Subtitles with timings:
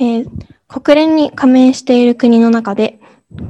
[0.00, 0.30] えー
[0.72, 3.00] 国連に加盟している国の中で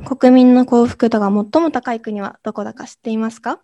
[0.06, 3.60] 国民の幸福度が最も高い国はどこだか知っていますか？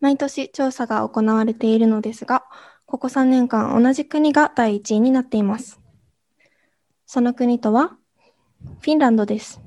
[0.00, 2.44] 毎年調査が行われているのですが、
[2.86, 5.80] ここ3年間同じ国が第1位になっています。
[7.06, 7.96] その国とは
[8.80, 9.60] フィンランドです。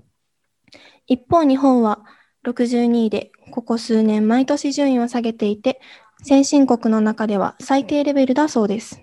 [1.07, 2.05] 一方、日本は
[2.45, 5.81] 62位で、ここ数年毎年順位を下げていて、
[6.23, 9.01] 先進国の中では最低レベルだそうです。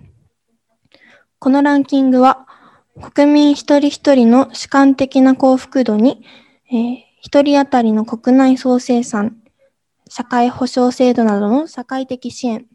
[1.41, 2.47] このランキングは、
[3.15, 6.25] 国民一人一人の主観的な幸福度に、
[6.71, 9.39] えー一人当たりの国内総生産、
[10.09, 12.67] 社会保障制度などの社会的支援、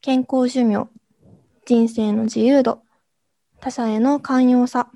[0.00, 0.88] 健康寿命、
[1.66, 2.82] 人生の自由度、
[3.60, 4.88] 他者への寛容さ、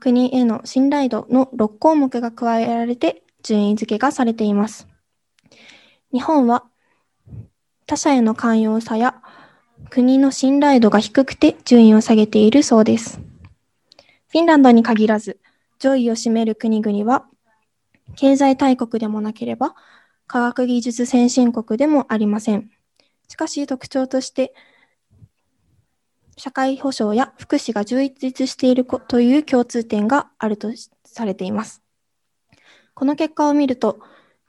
[0.00, 4.86] 国への信頼度の6項目が加えられて順位付けがされています。
[6.12, 6.64] 日本は
[7.86, 9.22] 他者への寛容さや
[9.90, 13.20] 国の信頼度が低くて順位を下げているそうです。
[14.28, 15.38] フィンランドに限らず
[15.78, 17.26] 上位を占める国々は
[18.16, 19.74] 経済大国でもなければ
[20.26, 22.70] 科学技術先進国でもありません。
[23.28, 24.54] しかし特徴として
[26.36, 30.70] 社会保障や福祉が充実しているという共通点があると
[31.04, 31.82] されています。
[32.94, 34.00] この結果を見ると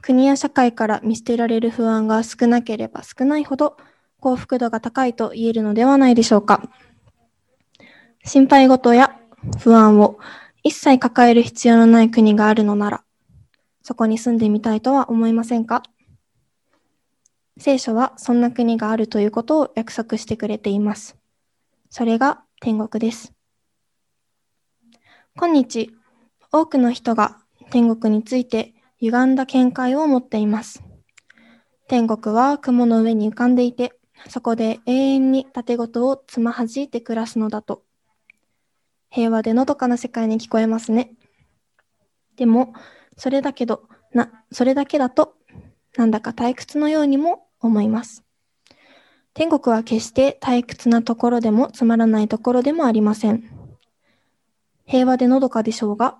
[0.02, 3.77] 国や社会から見捨てられる不安が少なければ少ないほど
[4.19, 6.69] 幸福度が高いと言えるのではないでしょうか。
[8.25, 9.19] 心配事や
[9.59, 10.19] 不安を
[10.63, 13.03] 一切抱える必要のない国があるのなら、
[13.83, 15.83] そこに住んでみたいとは思いませんか？
[17.57, 21.15] 聖書はそんな国があるということを約束してくれています。
[21.89, 23.33] それが天国です。
[25.35, 25.91] 今日、
[26.52, 27.37] 多くの人が
[27.69, 30.83] 天国について歪んだ見解を持っています。
[31.87, 33.93] 天国は雲の上に浮かんでいて、
[34.29, 37.83] そこで永遠に盾事をつまはじいて暮らすのだと。
[39.09, 41.13] 平和でのどかな世界に聞こえますね。
[42.35, 42.73] でも、
[43.15, 45.36] それだけど、な、それだけだと、
[45.95, 48.23] なんだか退屈のようにも思います。
[49.33, 53.43] 天国は決して退屈なところでもつまらないところでもありません。
[54.86, 56.17] 平和でのどかでしょうが、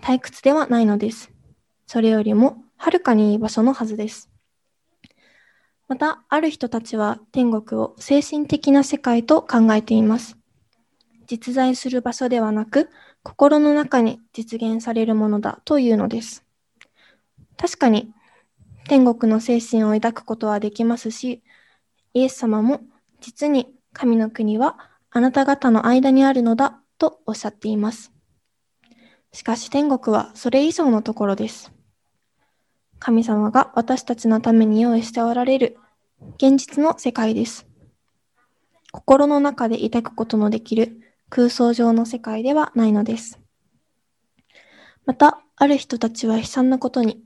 [0.00, 1.30] 退屈ではないのです。
[1.86, 4.30] それよりもはるかにいい場所のはずです。
[5.88, 10.36] また、ある人たちは天国を精神的な世界と考えています。
[11.26, 12.90] 実在する場所ではなく、
[13.22, 16.44] 心の中に実現されるものだというのです。
[17.56, 18.12] 確かに、
[18.86, 21.42] 天国の精神を抱くことはできますし、
[22.12, 22.80] イエス様も
[23.20, 24.78] 実に神の国は
[25.10, 28.12] あなた方の間にあるのだとおっしゃっています。
[29.32, 31.72] しかし天国はそれ以上のところです。
[32.98, 35.76] 神様が私たちのために用意しておられる
[36.36, 37.66] 現実の世界です。
[38.92, 43.38] 心の中で抱くことのできる空想上の世界ではないのです。
[45.06, 47.24] また、ある人たちは悲惨なことに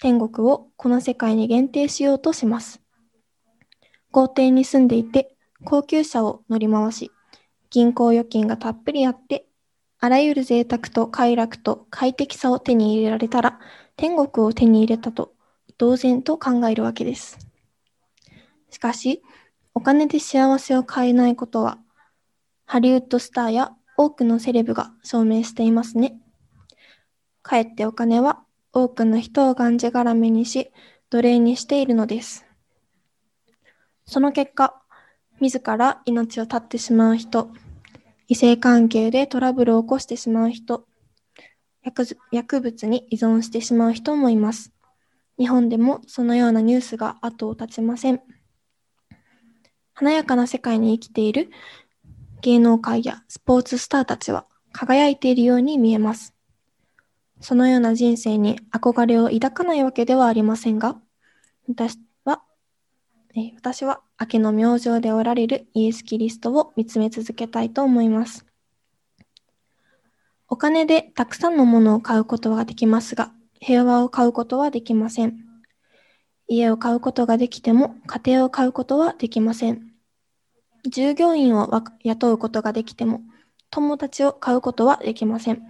[0.00, 2.80] 天国をこの世界に限定しようとします。
[4.10, 5.34] 豪邸に住んでいて
[5.64, 7.10] 高級車を乗り回し、
[7.70, 9.46] 銀行預金がたっぷりあって、
[9.98, 13.58] あらゆる贅沢と快楽と快適さを手に入れられたら、
[13.96, 15.32] 天国を手に入れたと
[15.78, 17.38] 同然と考えるわけです。
[18.70, 19.22] しかし、
[19.74, 21.78] お金で幸せを買えないことは、
[22.66, 26.20] ハリウッドスターや多くのセレブが証明していますね。
[27.42, 28.42] かえってお金は
[28.72, 30.70] 多くの人をがんじがらめにし、
[31.08, 32.44] 奴隷にしているのです。
[34.04, 34.82] その結果、
[35.40, 37.50] 自ら命を絶ってしまう人、
[38.28, 40.86] 異性関係でトラブルを起こしてしまう人、
[42.32, 44.72] 薬物に依存してしまう人もいます。
[45.38, 48.20] 日本でもそのようなニュースが後を絶ちません。
[49.94, 51.50] 華やかな世界に生きている
[52.42, 56.34] 芸能界やスポーツスターたちは輝いているように見えます。
[57.40, 60.96] そのような人生に憧れを抱かないわけではありませんが、
[61.68, 62.42] 私は、
[63.34, 68.46] え私は明けの明星でおられるイエス・キリストを見つめ続けたいと思います。
[70.48, 75.38] お金でたくさんのものを買うことはできますが、平和を買うことはできません。
[76.46, 79.92] 家を買うことができても、家庭を買うことはできません。
[80.88, 81.68] 従業員を
[82.04, 83.22] 雇うことができても、
[83.70, 85.62] 友達を買うことはできません。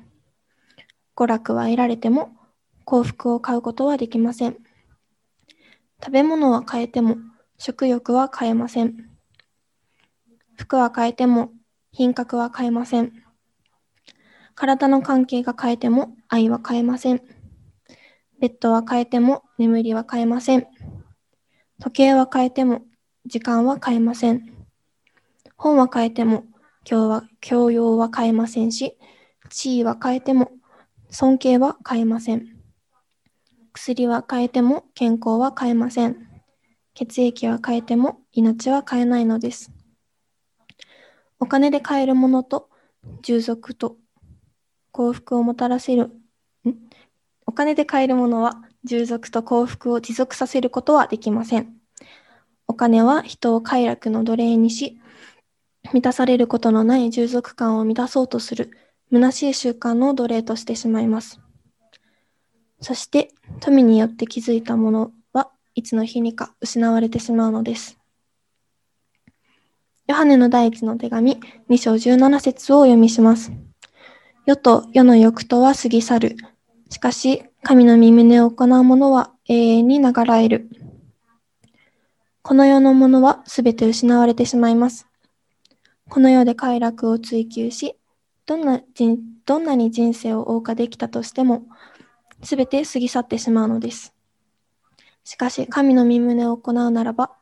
[1.17, 2.37] 娯楽は得られても、
[2.84, 4.58] 幸福を買うことはできません。
[6.05, 7.17] 食べ物は買えても、
[7.56, 9.08] 食欲は買えません。
[10.58, 11.50] 服は買えても、
[11.93, 13.25] 品格は買えません。
[14.56, 17.20] 体の関係が変えても愛は変えません。
[18.41, 20.67] ベッドは変えても眠りは変えません。
[21.79, 22.82] 時計は変えても
[23.26, 24.50] 時間は変えません。
[25.58, 26.44] 本は変えても
[26.85, 28.97] 教養は変えませんし、
[29.50, 30.50] 地位は変えても
[31.11, 32.56] 尊敬は変えません。
[33.75, 36.17] 薬は変えても健康は変えません。
[36.94, 39.70] 血液は変えても命は変えないのです。
[41.41, 42.70] お金で買えるものと
[43.20, 43.99] 従属と
[44.96, 46.10] 幸福をもたらせる、ん？
[47.44, 51.75] お金で買えるものは従属と幸福を持続させることはできません。
[52.66, 54.98] お金は人を快楽の奴隷にし、
[55.93, 58.70] 満たされることのない従属感を満たそうとする
[59.12, 61.40] 虚しい習慣の奴隷としてしまいます。
[62.81, 67.98] そして富によって築いたものはいつの日にか失われてしまうのです。
[70.06, 71.38] ヨハネの第一の手紙
[71.69, 73.52] 2章17節をお読みします。
[74.46, 76.37] 世と世の欲とは過ぎ去る。
[76.88, 80.70] しかし、神の身胸を行う者は永遠に流らえる。
[82.43, 85.08] この世のものはすべて失われてしまいます。
[86.08, 87.96] この世で快楽を追求し、
[88.46, 91.64] どんな人どんなに人生を謳歌できたとしても、
[92.44, 94.14] すべて過ぎ去ってしまうのです。
[95.25, 97.32] しかし、神の身旨を行うならば、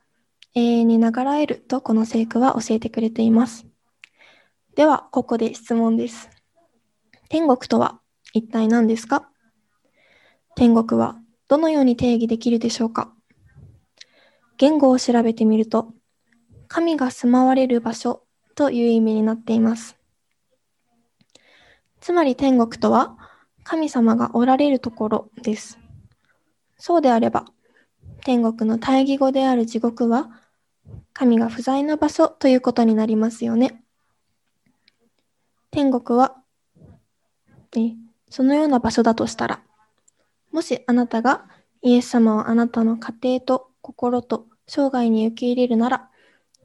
[0.54, 3.66] 永遠に流らえるとこの聖句は教えてくれています。
[4.74, 6.30] では、ここで質問です。
[7.28, 8.00] 天国とは
[8.32, 9.28] 一体何ですか？
[10.56, 11.16] 天国は
[11.48, 13.12] どのように定義できるでしょうか？
[14.56, 15.92] 言語を調べてみると、
[16.68, 18.22] 神が住まわれる場所
[18.54, 19.96] という意味になっています。
[22.00, 23.16] つまり天国とは
[23.64, 25.78] 神様がおられるところです。
[26.76, 27.46] そうであれば、
[28.24, 30.28] 天国の対義語である地獄は、
[31.14, 33.82] 神が不在の場所ということになりますよね。
[35.70, 36.36] 天国は、
[38.30, 39.62] そのような場所だとしたら、
[40.52, 41.46] もしあなたが
[41.82, 46.10] イエス様をあなたの家庭と心と生涯に受け入れるなら、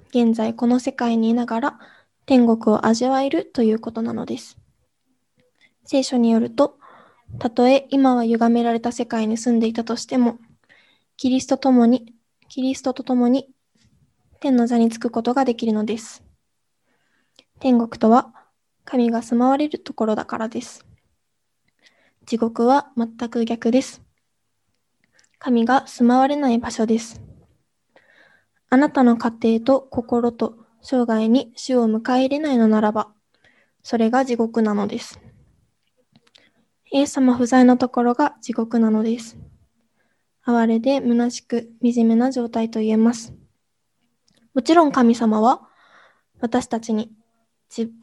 [0.09, 1.79] 現在この世界にいながら
[2.25, 4.57] 天国を味わえるということなのです。
[5.85, 6.77] 聖書によると、
[7.39, 10.39] たとえ今は歪められた世界に住んでいたとしても、
[11.17, 12.13] キリストともに、
[12.47, 13.49] キリストと共に
[14.39, 16.23] 天の座につくことができるのです。
[17.59, 18.33] 天国とは
[18.85, 20.88] 神が住まわれるところだからです。
[22.29, 24.03] 地獄は全く逆です。
[25.39, 27.23] 神が住まわれない場所です。
[28.69, 33.11] あなたの家庭と心と生涯に死を迎え入れないのならば、
[33.81, 35.19] それが地獄なのです。
[36.91, 39.35] イエス様不在のところが地獄なのです。
[40.43, 43.33] 哀れで虚しく惨めな状態と言えます。
[44.53, 45.67] もちろん神様は
[46.41, 47.11] 私たちに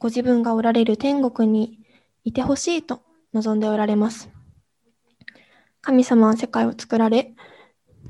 [0.00, 1.78] ご自分がおられる天国に
[2.24, 3.05] いてほしいと
[3.36, 4.30] 望んでおられます。
[5.82, 7.34] 神様は世界を作られ、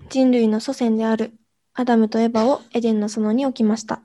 [0.08, 1.34] 人類の祖先である
[1.74, 4.02] アダムとエバをエデンの園に置きました。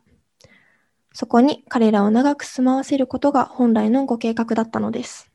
[1.14, 5.32] そこに彼らを長く住まわせることが本来のご計画だったのです。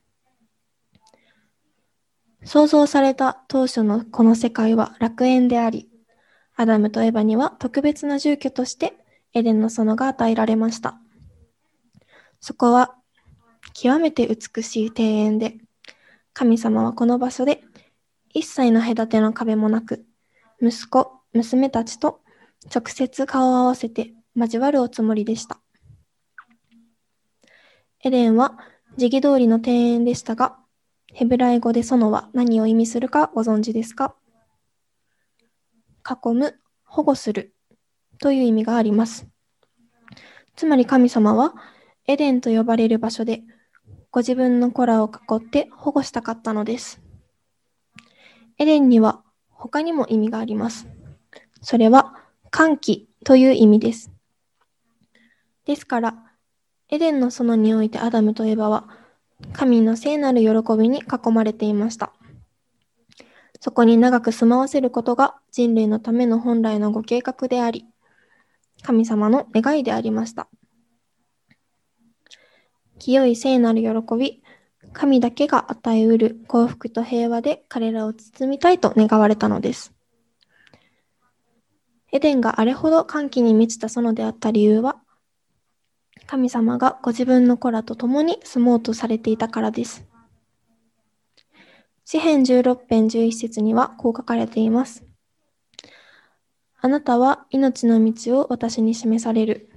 [2.44, 5.88] 創造された当初のこの世界は楽園であり、
[6.56, 8.94] アダムとエバには特別な住居として
[9.35, 10.99] エデンの園が与えられました。
[12.41, 12.97] そこは
[13.73, 15.59] 極めて美しい庭園で、
[16.38, 17.62] 神様はこの場所で
[18.35, 20.05] 一切の隔ての壁もなく、
[20.61, 22.21] 息子、娘たちと
[22.75, 25.59] 直接顔を合わせて交わるおつもりでした。
[28.05, 28.59] エデンは
[28.99, 30.59] 時期通りの庭園でしたが、
[31.14, 34.14] ヘブライ語で園は何を意味するかご存知ですか？
[36.07, 37.55] 囲む、保護する
[38.19, 39.26] という意味があります。
[40.55, 41.55] つまり神様は
[42.07, 43.43] エデンと呼ばれる場所で
[44.16, 47.02] ご自分の子らを囲って保護したかったのです。
[48.56, 50.88] エデンには他にも意味があります。
[51.61, 52.14] それは
[52.50, 54.11] 歓喜という意味です。
[55.66, 56.14] ですから、
[56.88, 58.88] エデンの園においてアダムとエバは
[59.52, 62.14] 神の聖なる喜びに囲まれていました。
[63.61, 67.85] そこに長く住まわせることが人類のための本来のご計画であり、
[68.80, 70.49] 神様の願いでありました。
[73.07, 74.43] 清い聖なる喜び、
[74.93, 79.95] 神だけが与えうる幸福と平和で彼らを包みたいと願われたのです。
[82.11, 84.97] エデンがあれほど歓喜に満ちた園であった理由は、
[86.27, 90.05] 神様がご自分の子らと共に住もうとされていたからです。
[92.05, 95.05] 詩編16編11節にはこう書かれています。
[96.81, 99.71] あなたは命の道を私に示される。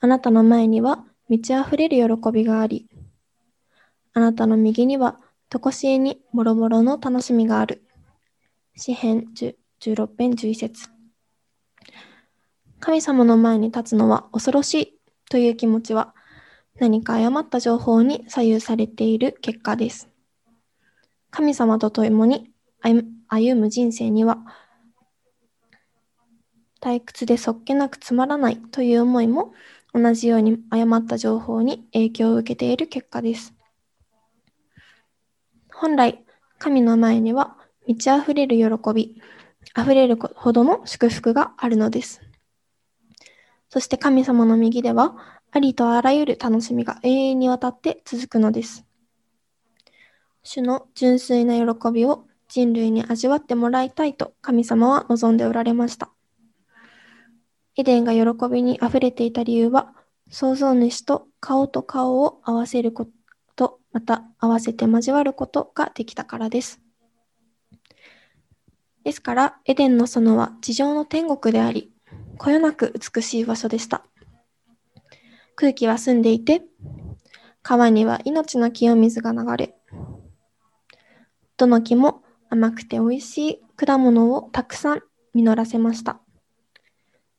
[0.00, 2.90] あなたの前には満ち溢れる喜びがあり、
[4.12, 7.82] あなたの右にはとこしえにもろもろの楽しみがある。
[8.76, 9.28] 詩編
[9.80, 10.90] 16編11節
[12.80, 14.98] 神様の前に立つのは恐ろしい
[15.30, 16.14] という気持ちは、
[16.78, 20.10] 何か誤った情報に左右されている結果です。
[21.30, 22.50] 神様と共に
[22.82, 24.36] 歩む人生には、
[26.82, 29.54] 退屈でそっけなくつまらないという思いも
[29.94, 33.54] 同じように誤った情報に影響を受けている結果です。
[35.72, 36.24] 本来、
[36.58, 37.56] 神の前には
[37.86, 39.20] 満ち溢れる喜び、
[39.76, 42.22] 溢れるほどの祝福があるのです。
[43.68, 48.86] そして神様の右では、ありとあらゆる楽しみが永遠にわたって続くのです。
[50.42, 56.10] 主の純粋な喜びを人類に味わってもらいたいと神様は望んでおられました。
[57.76, 59.94] エデンが喜びに溢れていた理由は、
[60.30, 63.08] 創造主と顔と顔を合わせるこ
[63.56, 66.80] と、また合わせて交わることができたからです。
[69.04, 71.92] ですから、エデンの園は地上の天国であり、
[72.38, 74.04] こよなく美しい場所でした。
[75.54, 76.62] 空気は澄んでいて、
[77.62, 79.74] 川には命の清水が流れ、
[81.56, 85.02] どの木も甘くて美味しい果物をたくさん
[85.34, 86.21] 実らせました。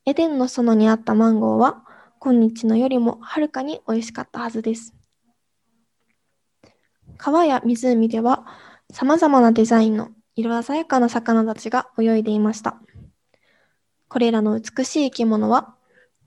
[0.06, 1.82] エデンの園にあったマンゴーは、
[2.18, 4.94] 今日のよりもはるかに美味しかったはずです。
[7.16, 8.44] 川や湖では、
[8.92, 12.82] 様々なデザインの色鮮やかな魚たちが泳いでいました。
[14.08, 15.74] これらの美しい生き物は、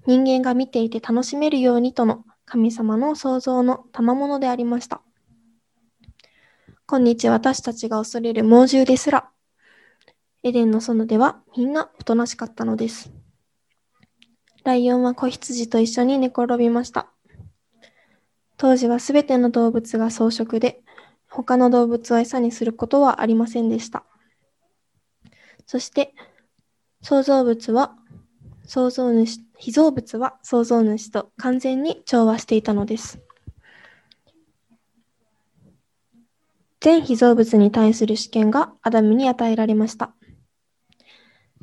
[0.08, 5.04] 人間が見ていて楽しめるようにとの神様の創造の賜物でありました。
[6.88, 9.30] 今日私たちが恐れる猛獣ですら、
[10.42, 13.12] エデンの園ではみんなおとなしかったのです。
[14.68, 17.08] ライオンは子羊と一緒に寝転びました。
[18.58, 20.82] 当時はすべての動物が草食で、
[21.30, 24.04] 他の動物を餌にすることはありませんでした。
[25.66, 26.14] そして、
[27.02, 27.96] 創造物は、
[28.66, 33.22] 創造主、被造物は創造主と完全に調和していたのです。
[36.82, 40.14] 全被造物に対する試験がアダムに与えられました。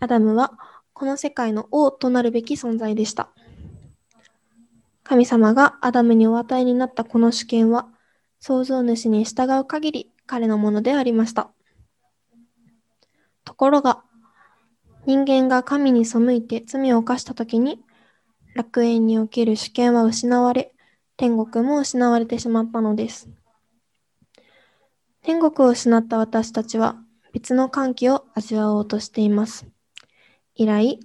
[0.01, 0.59] アダムは
[0.95, 3.31] この世界の王となるべき存在でした。
[5.03, 7.89] 神様がアダムにお与えになったこの主権は、
[8.39, 11.51] 創造主に従う限り彼のものでありました。
[13.45, 14.05] ところが、
[15.05, 17.83] 人間が神に背いて罪を犯したときに、
[18.55, 20.73] 楽園における主権は失われ、
[21.17, 23.29] 天国も失われてしまったのです。
[25.23, 26.97] 天国を失った私たちは
[27.33, 29.74] 別の歓喜を味わおうとしています。
[30.57, 31.01] 以来、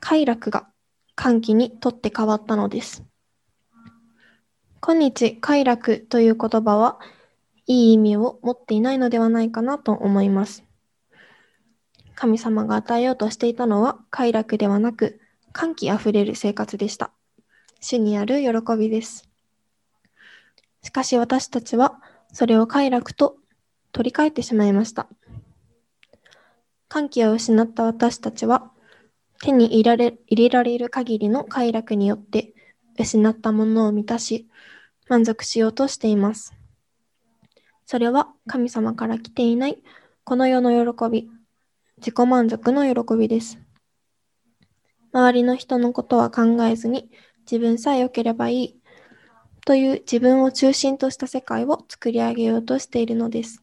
[0.00, 0.66] 快楽が
[1.14, 3.04] 歓喜にとって変わったのです。
[4.80, 6.98] 今日、快楽という言葉は
[7.66, 10.64] いい意味を持っていないのではないかなと思います。
[12.14, 15.20] 神様が与えようとしていたのは快楽ではなく
[15.52, 17.10] 歓喜あふれる生活でした。
[17.78, 19.28] 主にある喜びです。
[20.82, 22.00] しかし私たちは
[22.32, 23.36] それを快楽と
[23.92, 25.08] 取り替えてしまいました。
[26.92, 28.70] 歓喜を失った私たちは、
[29.42, 32.52] 手に入れられ入れられる限りの快楽によって
[32.98, 34.46] 失ったものを満たし、
[35.08, 36.52] 満足しようとしています。
[37.86, 39.82] それは神様から来ていない
[40.24, 41.30] この世の喜び、
[41.96, 43.58] 自己満足の喜びです。
[45.14, 47.10] 周りの人のことは考えずに
[47.50, 48.80] 自分さえ良ければいい
[49.64, 53.62] という自分を中心とした世界を作り上げようとしているのです。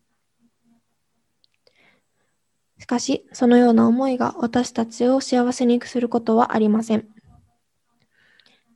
[2.80, 7.08] しかし、そのような思いが私たちを幸せにすることはありません。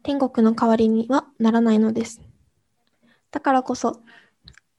[0.03, 2.22] 天国の代わりにはならないのです。
[3.31, 4.01] だからこそ、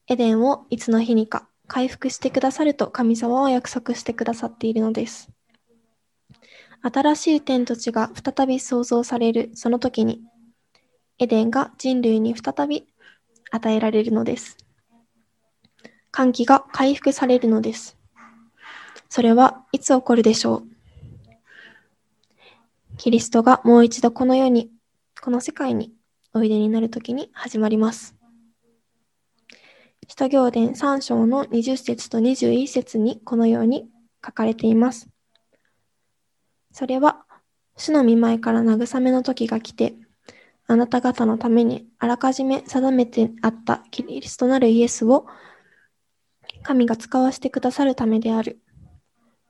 [0.07, 5.31] エデンをいつの日にか回復してくださると神様は約束してくださっているのです。
[6.81, 10.21] 新しい天と地が再び創造されるその時に、
[11.17, 12.85] エデンが人類に再び
[13.49, 14.57] 与えられるのです。
[16.11, 17.94] 歓喜が回復されるのです。
[19.09, 20.63] それはいつ起こるでしょう？
[22.97, 24.69] キリストがもう一度この世に、
[25.21, 25.91] この世界に
[26.33, 28.15] おいでになるときに始まります。
[30.07, 33.89] 使徒行伝3章の20節と21節にこのように
[34.25, 35.09] 書かれています。
[36.71, 37.25] それは、
[37.75, 39.95] 主の見舞いから慰めの時が来て、
[40.67, 45.27] あなた方のためにあらかじめ定めてあったキリストなるイエスを
[46.63, 48.61] 神が使わせてくださるためである。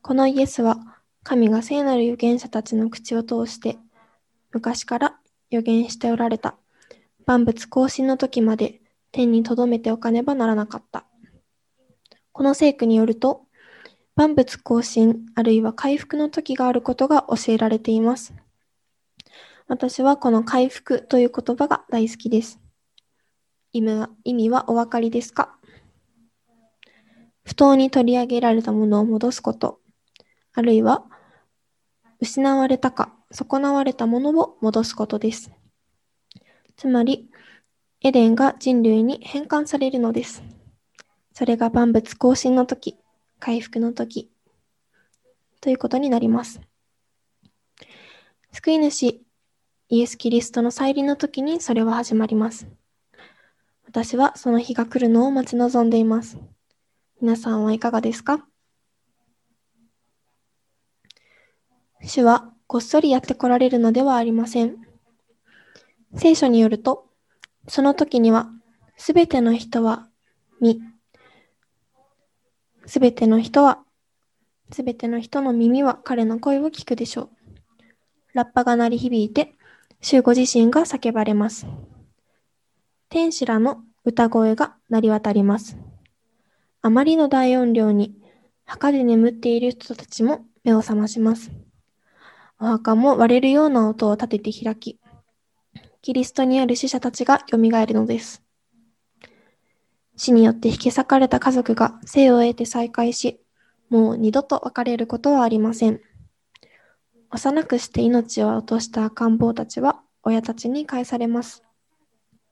[0.08, 0.78] このイエスは
[1.24, 3.80] 神が聖なる預言者たちの口を通して
[4.52, 5.16] 昔から
[5.52, 6.54] 預言しておられた
[7.26, 8.82] 万物更新の時まで
[9.12, 11.08] 天に留めておかねばならなかった。
[12.34, 13.48] この聖句によると
[14.16, 18.36] 万物更新あるいは回復の時があることが教えられています。
[19.68, 22.60] 私はこの回復という言葉が大好きです。
[23.74, 25.58] 意味は意味はお分かりですか？
[27.44, 29.80] 不当に取り上げられたものを戻すこと、
[30.56, 31.04] あるいは
[32.20, 35.52] 失われたか損なわれたものを戻すことです。
[36.78, 37.30] つまり、
[38.02, 40.44] エデンが人類に返還されるのです。
[41.34, 42.98] それが万物更新の時、
[43.40, 44.32] 回復の時、
[45.60, 46.62] ということになります。
[48.54, 49.22] 救い主、
[49.90, 52.68] イエス・キリストの再臨の時にそれは始まります。
[53.86, 56.38] 私はその日が来るのを待ち望んでいます。
[57.22, 58.48] 皆さんはいかがですか？
[62.06, 64.78] 主はこっそりやってこられるのではありません。
[66.16, 67.08] 聖書によると、
[67.68, 68.50] その時には、
[68.96, 70.08] すべての人は
[70.62, 70.80] 見、
[72.86, 73.80] すべての人は、
[74.72, 77.30] すべての人の耳は彼の声を聞くでしょう。
[78.34, 79.56] ラッパが鳴り響いて、
[80.00, 81.66] 主ご自身が叫ばれます。
[83.10, 85.76] 天使らの歌声が鳴り渡ります。
[86.84, 88.16] あまりの大音量に、
[88.64, 91.65] 墓で眠っている人たちも目を覚まします。
[92.60, 95.00] お墓も割れるような音を立てて開き、
[96.02, 98.44] キリストにある死者たちが蘇るのです。
[100.16, 103.42] 死によって引き裂かれた家族が生を得て再会し、
[103.90, 106.00] もう二度と別れることはありません。
[107.32, 111.64] 幼くして命を落とした赤ん坊たちは親たちに返されます。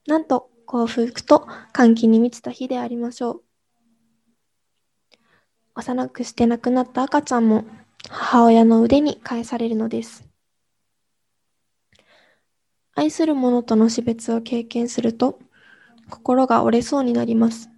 [0.07, 3.43] なんと幸福と歓喜に満ちた日でありましょう。
[5.75, 7.63] 幼くして亡くなった赤ちゃんも
[8.09, 10.27] 母親の腕に返されるのです。
[12.95, 15.39] 愛する者との死別を経験すると、
[16.09, 17.69] 心が折れそうになります。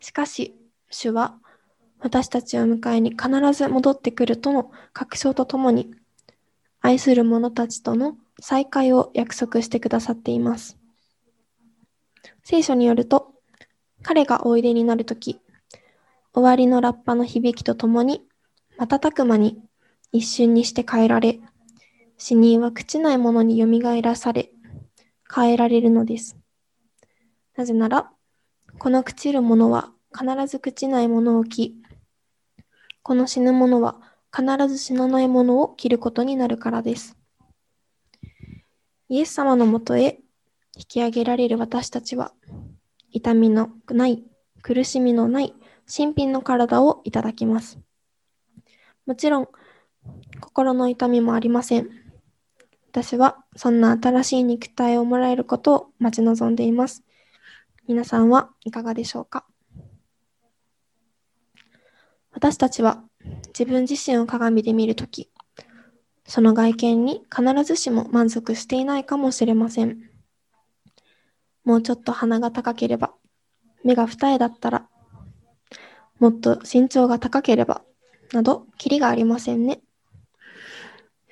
[0.00, 0.54] しかし、
[0.90, 1.38] 主は
[1.98, 5.90] 私たちを迎えに必ず戻ってくるとの確証とともに、
[6.80, 10.78] 愛する者たちとの再会を約束してくださっています。
[12.44, 13.34] 聖書によると、
[14.02, 15.40] 彼がおいでになるとき、
[16.32, 18.26] 終わりのラッパの響きとともに
[18.78, 19.62] 瞬く間に
[20.12, 21.40] 一瞬にして変えられ、
[22.18, 24.50] 死人は朽ちないものによみがえらされ、
[25.34, 26.36] 変えられるのです。
[27.56, 28.10] なぜなら、
[28.78, 31.76] この朽ちるものは必ず朽ちないものを着、
[33.02, 34.00] この死ぬものは
[34.34, 37.16] 必ず死なないものを着ることになるからです。
[39.08, 40.20] イエス様のもとへ
[40.76, 42.32] 引き上げられる私たちは、
[43.10, 44.22] 痛みのない、
[44.62, 45.54] 苦しみのない
[45.86, 47.78] 新品の体をいただきます。
[49.06, 49.48] もちろん、
[50.40, 51.88] 心の痛みもありません。
[52.90, 57.02] 私はそんな新しい肉体をもらえることを待ち望んでいます。
[57.88, 59.44] 皆さんはいかがでしょうか？
[62.32, 63.02] 私たちは
[63.48, 65.30] 自分自身を鏡で見るとき、
[66.24, 69.98] その外見に必ずしも満足していないかもしれません。
[71.64, 73.14] もうちょっと鼻が高ければ、
[73.84, 74.88] 目が二重だったら、
[76.18, 77.82] もっと身長が高ければ、
[78.32, 79.80] など、キリがありませんね。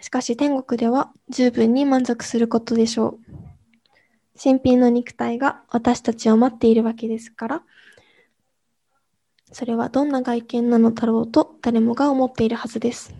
[0.01, 3.19] しかし天国では十分に満足することでしょう。
[4.35, 7.63] 新品の肉体が私たちを待っているわけですから、
[9.53, 13.15] それはどんな外見なのだろうと誰もが思っているはずです。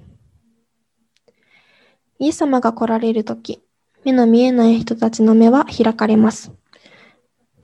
[2.19, 3.63] イエス様が来られるとき、
[4.05, 6.53] 目の見えない人たちの目は開かれます。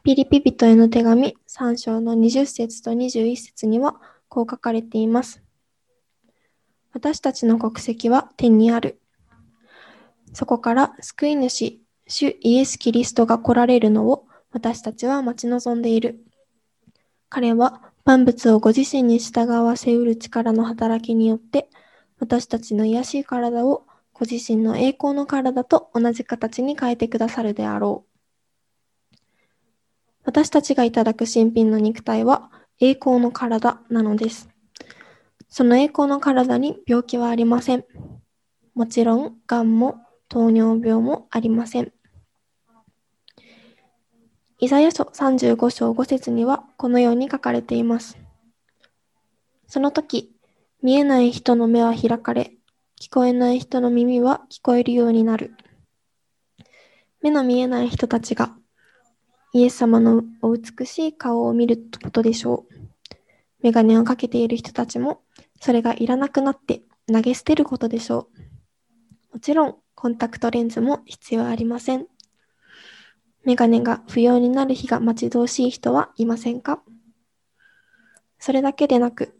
[0.02, 3.96] ピリピ人への手紙3章の20節と21節には
[4.28, 5.45] こう書かれています。
[6.96, 8.98] 私たちの国籍は天にある。
[10.32, 11.78] そこから救い主、
[12.08, 16.24] 主イエス・キリストが来られるのを私たちは待ち望んでいる。
[17.28, 21.68] 彼は万物をご自身に従わせうる力の働きによって、
[22.18, 28.06] 私たちの癒しい体をご自身の栄光の体と同じ形に変えてくださるであろ
[29.12, 29.16] う。
[30.24, 34.55] 私たちがいただく新品の肉体は栄光の体なのです。
[35.56, 37.84] その栄光の体に病気はありません。
[38.74, 39.96] もちろん、がんも
[40.28, 41.94] 糖尿病もありません。
[44.58, 48.18] イザヤ書35章5節にはこのように書かれています。
[49.66, 50.30] その時、
[50.82, 52.52] 見えない人の目は開かれ、
[53.00, 55.54] 聞こえない人の耳は聞こえるようになる。
[57.22, 58.54] 目の見えない人たちが
[59.54, 62.74] イエス様のお美しい顔を見ることでしょう。
[63.62, 65.22] メガネをかけている人たちも
[65.60, 68.28] それがいらなくなって投げ捨てることでしょ
[69.32, 69.34] う。
[69.34, 72.06] もちろん、コンタクトレンズも必要ありません。
[73.44, 76.82] メガネが不要になる日が待ち遠しい人はいませんか？
[78.38, 79.38] それだけでなく、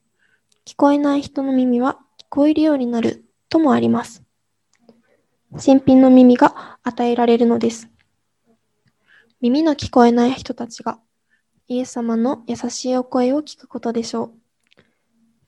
[0.65, 4.23] 聞こえない人の耳は聞こえるようになるともあります。
[5.59, 7.89] 新品の耳が与えられるのです。
[9.41, 10.99] 耳の聞こえない人たちが
[11.69, 14.33] イエス様の優しいお声を聞くことでしょう。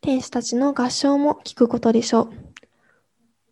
[0.00, 2.30] 天使たちの合唱も聞くことでしょう。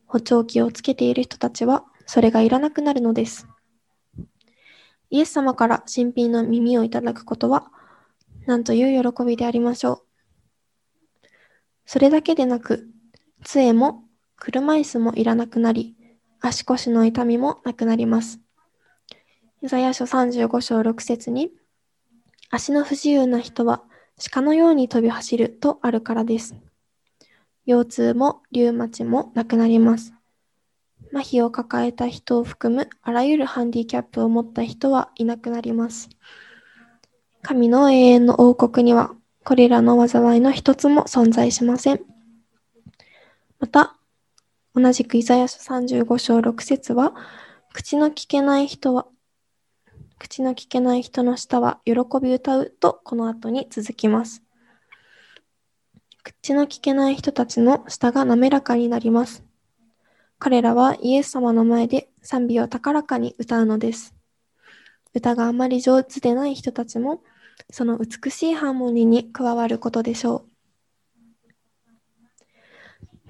[0.06, 3.48] 補聴器をつけている人たちはそれがいらなくなるのです。
[5.10, 7.70] イエス様から新品の耳をいただくことは、
[8.46, 10.02] なんという喜びでありましょう。
[11.84, 12.88] それだけでなく、
[13.44, 14.04] 杖も
[14.36, 15.96] 車椅子もいらなくなり、
[16.40, 18.40] 足腰の痛みもなくなります。
[19.62, 21.50] イザヤ書35章6節に、
[22.50, 23.82] 足の不自由な人は
[24.18, 26.54] 鹿のように飛び走るとあるからです。
[27.66, 30.14] 腰痛もリウマチもなくなります。
[31.12, 36.08] 麻痺を抱えた人を含むあらゆるハンディキャップを持った人はいなくなります。
[37.42, 42.00] 神の永遠の王国にはこれらの災いの一つも存在しません。
[43.60, 43.96] また、
[44.74, 47.14] 同じくイザヤ書35章6節は、
[47.72, 49.06] 口の聞けない人は、
[50.18, 54.42] 口の聞けない人の舌は喜び歌うとこの後に続きます。
[56.22, 59.44] 口の聞けない人たちの舌が滑らかになります。
[60.38, 64.14] 彼らはイエス様の前で賛美を高らかに歌うのです。
[65.14, 67.22] 歌があまり上手でない人たちも、
[67.70, 70.50] その美しいハーモニーに加わることでしょう。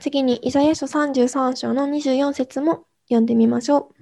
[0.01, 3.93] 次に、イザヤ書33章の24節も読んでみましょ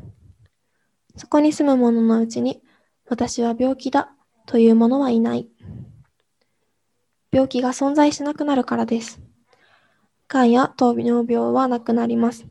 [1.17, 1.19] う。
[1.19, 2.63] そこに住む者のうちに、
[3.07, 4.11] 私は病気だ
[4.47, 5.49] という者はいない。
[7.31, 9.21] 病気が存在しなくなるからです。
[10.29, 12.47] 癌や糖尿病はなくなります。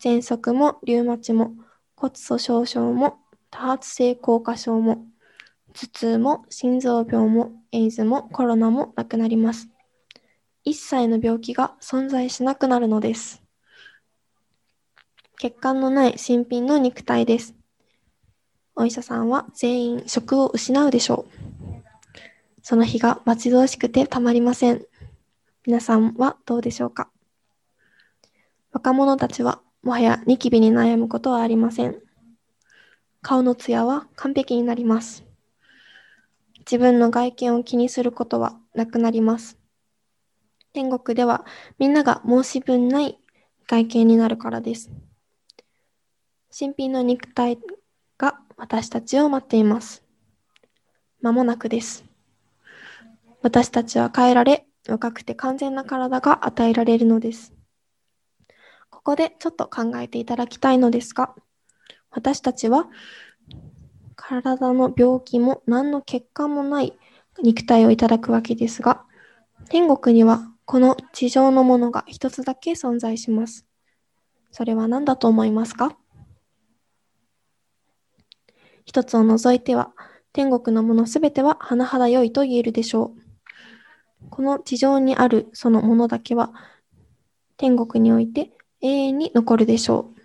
[0.00, 1.52] 喘息もリウマチも
[1.96, 3.18] 骨粗鬆症も
[3.50, 5.06] 多発性硬化症も
[5.72, 9.68] 頭痛も心臓病もエイズもコロナもなくなります。
[10.64, 13.42] 一切の病気が存在しなくなるのです。
[15.38, 17.54] 血管のない新品の肉体です。
[18.78, 21.82] お医者さんは全員職を失うでしょう。
[22.62, 24.82] その日が待ち遠しくてたまりません。
[25.66, 27.08] 皆さんはどうでしょうか？
[28.72, 31.96] 若者たちはもはやニキビに悩むことはありません。
[33.22, 35.24] 顔のツヤは完璧になります。
[36.58, 39.58] 自分の外見を気にすることはなくなります。
[40.74, 41.46] 天国では
[41.78, 43.18] みんなが申し分ない
[43.66, 44.90] 外見になるからです。
[46.50, 47.58] 新品の肉体
[48.56, 50.02] 私たちを待っています。
[51.20, 52.04] まもなくです。
[53.42, 57.52] 私たちは変えられ、若くて完全な体が与えられるのです。
[58.88, 61.34] ここでちょっと考えていただきたいのですが、
[62.10, 62.86] 私たちは
[64.16, 66.98] 体の病気も何の欠陥もない
[67.42, 69.04] 肉体をいただくわけですが、
[69.68, 73.66] 天国にはこの地上のものが一つだけ存在します。
[74.50, 75.96] それは何だと思いますか？
[78.86, 79.92] 一つを除いては、
[80.32, 84.30] 天国のものすべては甚だ良いと言えるでしょう。
[84.30, 86.52] この地上にあるそのものだけは、
[87.58, 90.20] 天国において永遠に残るでしょう。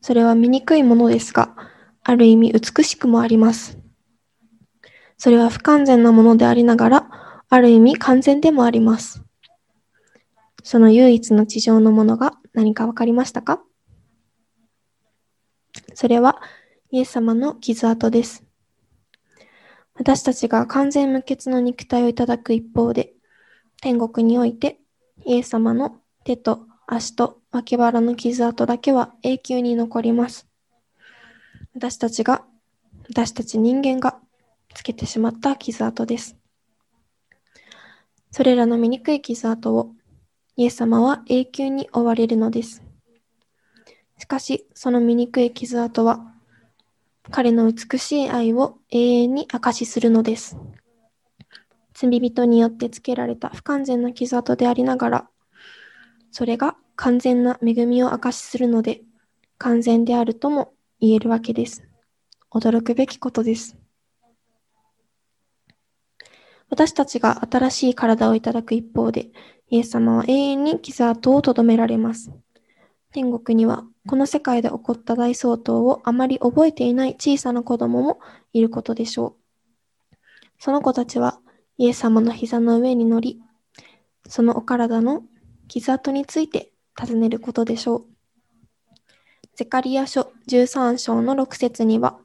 [0.00, 1.54] それは醜いものですが、
[2.02, 3.78] ある意味美しくもあります。
[5.18, 9.22] それは不完全なものでありながら、ある意味完全でもあります。
[10.62, 13.62] その唯一の地上のものが何かわかりましたか？
[15.94, 16.40] それは
[16.92, 18.42] イエス様の傷跡です。
[19.94, 23.12] 私たちが完全無欠の肉体をいただく一方で、
[23.80, 24.80] 天国において
[25.24, 30.48] イエス様の手と足と脇腹の傷跡だけは永久に残ります。
[31.76, 32.44] 私たちが、
[33.08, 34.18] 私たち人間が
[34.74, 36.36] つけてしまった傷跡です。
[38.32, 39.92] それらの醜い傷跡を
[40.56, 42.82] イエス様は永久に追われるのです。
[44.18, 46.29] しかし、その醜い傷跡は
[47.30, 50.56] 彼の美しい愛を永遠に証しするのです。
[51.94, 55.30] 罪人によってつけられた不完全な傷跡でありながら、
[56.32, 59.02] それが完全な恵みを証しするので、
[59.58, 61.86] 完全であるとも言えるわけです。
[62.50, 63.76] 驚くべきことです。
[66.68, 69.28] 私たちが新しい体をいただく一方で、
[69.68, 72.32] イエス様は永遠に傷跡をとどめられます。
[73.12, 78.18] 天国には、この世界で起こった大相当をあまり覚えていない小さな子供も
[78.52, 79.36] いることでしょ
[80.12, 80.16] う。
[80.58, 81.40] その子たちは、
[81.76, 83.40] イエス様の膝の上に乗り、
[84.28, 85.22] そのお体の
[85.68, 88.04] 傷跡について尋ねることでしょう。
[89.54, 92.18] ゼカリア書13章の6節には、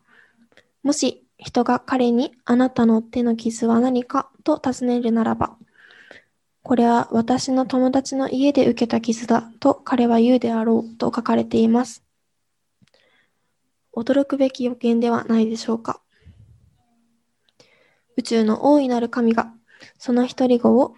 [0.83, 5.57] もし人が彼にあなたの手の傷は何かと尋ねるならば、
[6.65, 12.04] これは私の友達の家で受けた傷だと彼は言うであろうと書かれています。
[13.95, 16.01] 驚くべき予見ではないでしょうか。
[18.17, 19.54] 宇宙の大いなる神が、
[19.99, 20.95] その一人子を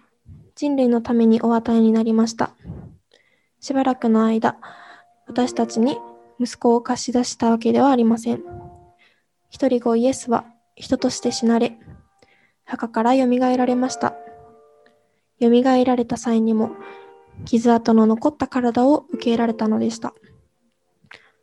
[0.54, 2.52] 人類のためにお与えになりました。
[3.60, 4.56] しばらくの間、
[5.26, 5.98] 私たちに
[6.40, 8.42] 息子を貸し出したわけではありません。
[9.50, 11.78] 一人子イエスは人として死なれ、
[12.64, 14.14] 墓から蘇られました。
[15.40, 16.70] 蘇られた際にも、
[17.44, 20.14] 傷跡の残った体を受け入れられたのでした。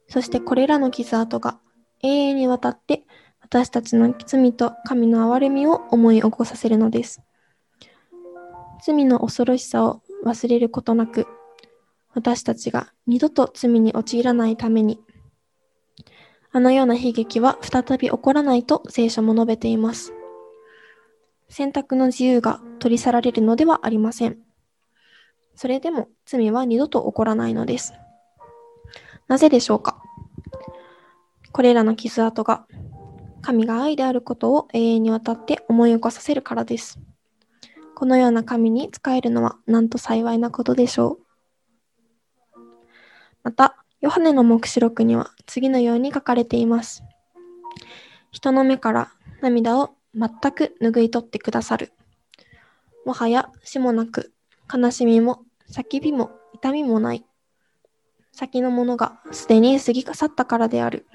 [0.08, 1.60] そしてこれらの傷跡が
[2.04, 3.04] 永遠にわたって
[3.42, 7.22] 私たちの罪と神の憐れみを思い起こさせるのです。
[8.84, 11.28] 罪の恐ろしさを忘れることなく、
[12.14, 15.00] 私たちが二度と罪に陥らないために、
[16.52, 20.15] あのような悲劇は再び起こらないと聖書も述べています。
[21.58, 24.40] 選択の自由が取り去られるのではありません。
[25.56, 27.94] それでも罪は二度と起こらないのです。
[29.30, 30.02] なぜでしょうか？
[31.54, 32.68] これらの傷跡が
[33.42, 37.00] 神が愛であることを永遠にわたって思い起こさせるからです。
[37.96, 42.60] このような神に仕えるのはなんと幸いなことでしょう。
[43.44, 47.02] また、ヨハネの黙示録には次のように書かれています。
[48.32, 51.92] 人の目から涙を全く拭い取ってくださる。
[53.06, 54.34] もはや死もなく、
[54.74, 57.26] 悲しみも叫びも痛みもない。
[58.32, 61.06] 先のものがすでに過ぎ去ったからである。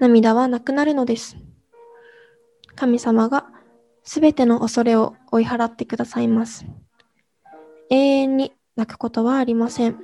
[0.00, 1.36] 涙はなくなるのです。
[2.74, 3.46] 神様が
[4.02, 6.66] すべての恐れを追い払ってくださいます。
[7.90, 9.98] 永遠に泣くことはありません。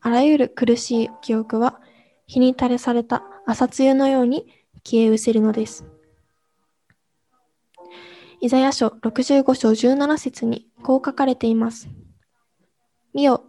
[0.00, 1.80] あらゆる苦しい記憶は
[2.26, 4.46] 日に垂れされた朝露のように
[4.84, 5.84] 消え失せるのです。
[8.46, 11.88] イザヤ書65章17節にこう書かれています。
[13.12, 13.42] 見よ、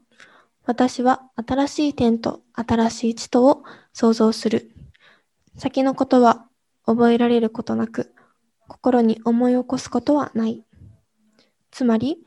[0.65, 4.71] 私は新しい天と新しい地とを創造する。
[5.55, 6.47] 先のことは
[6.87, 8.11] 覚えられることなく、
[8.67, 10.65] 心に思い起こすことはない。
[11.69, 12.17] つまり、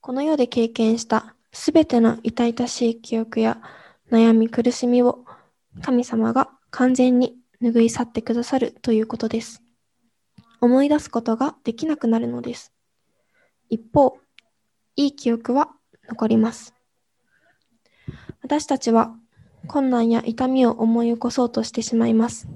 [0.00, 3.60] この世で経験したすべての痛々しい記憶や
[4.12, 5.24] 悩み苦しみを
[5.82, 9.64] 神様が完全に拭い去ってくださるということです。
[10.60, 12.72] 思い出すことができなくなるのです。
[13.68, 14.18] 一方、
[14.96, 15.70] いい記憶は
[16.08, 16.74] 残ります。
[18.42, 19.14] 私たちは
[19.68, 22.48] 困難や痛みを思い起こそうとしてしまいます。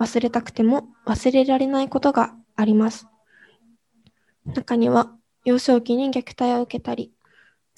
[0.00, 3.06] 忘れたくても忘れられないことがあります。
[4.46, 5.12] 中には
[5.44, 7.12] 幼少期に虐待を受けたり、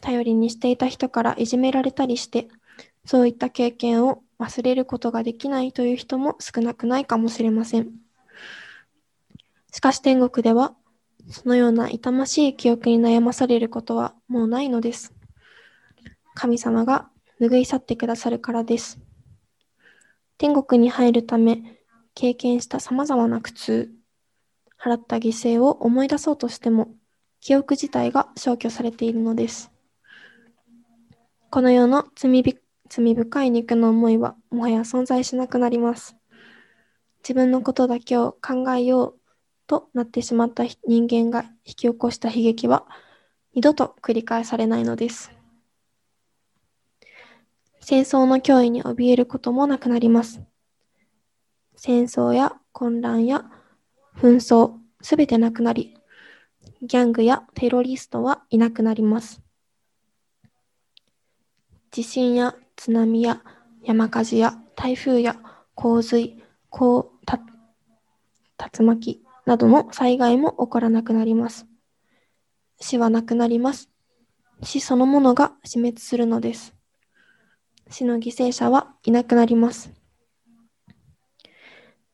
[0.00, 2.48] 頼りにしていた人からいじめられたりして、
[3.04, 7.90] そういった経験を忘れることができないという人も少なくないかもしれません。
[9.72, 10.74] しかし天国では、
[11.28, 15.14] そのような痛ましい記憶に悩まされることはもうないのです。
[16.34, 17.08] 神様が
[17.40, 19.00] 拭い去ってくださるからです。
[20.36, 21.80] 天国に入るため、
[22.14, 23.90] 経験した様々な苦痛、
[24.78, 26.88] 払った犠牲を思い出そうとしても、
[27.40, 29.72] 記憶自体が消去されているのです。
[31.50, 32.42] この世の罪
[32.90, 36.14] 罪深い肉の思いはもはや存在しなくなります。
[37.22, 39.21] 自分のことだけを考えよう
[39.66, 42.86] となってしまった人間が引き起こした悲劇は
[43.54, 45.32] 二度と繰り返されないのです。
[47.80, 50.40] 戦争の脅威に怯えることもなくなります。
[51.76, 53.44] 戦争や混乱や
[54.16, 55.96] 紛争、すべてなくなり、
[56.82, 59.42] ギャングやテロリストは、いなくなります。
[61.90, 63.42] 地震や津波や
[63.82, 65.36] 山火事や台風や
[65.74, 67.26] 洪水、こう
[68.78, 71.66] 竜巻などの災害も起こらなくなります。
[72.80, 73.90] 死はなくなります。
[74.62, 76.74] 死そのものが死滅するのです。
[77.90, 79.92] 死の犠牲者はいなくなります。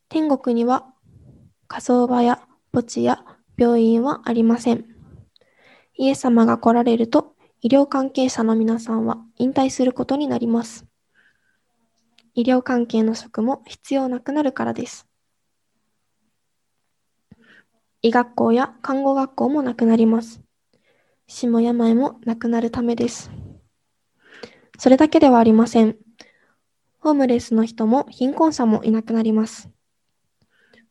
[0.09, 0.87] 天国には
[1.67, 2.41] 火葬場や
[2.73, 3.25] 墓地や
[3.59, 4.87] 病院はありません。
[5.97, 10.87] イエス様が来られると医療関係者の皆さんは引退することになります。
[12.35, 15.08] 医療関係の職も必要なくなるからです。
[18.01, 20.41] 医学校や看護学校もなくなります。
[21.27, 23.31] 死も病もなくなるためです。
[24.79, 25.97] それだけではありません。
[27.01, 29.69] ホームレスの人も貧困者もいなくなります。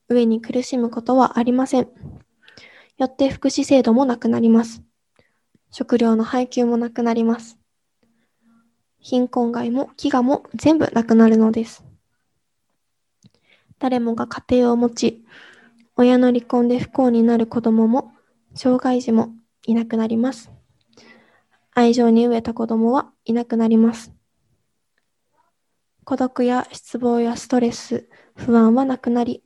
[0.10, 1.88] 上に苦しむことはありません。
[2.98, 4.82] よって福祉制度もなくなります。
[5.72, 7.58] 食料の配給もなくなります。
[9.00, 11.86] 貧困害も飢餓も全部なくなるのです。
[13.80, 15.24] 誰もが家庭を持ち、
[16.00, 18.12] 親の離婚で不幸になる子供も
[18.54, 19.32] 障害児も
[19.66, 20.52] いなくなります。
[21.74, 24.14] 愛情に飢えた子供はいなくなります。
[26.04, 29.44] 孤独や失望やストレス、不安はなくなり、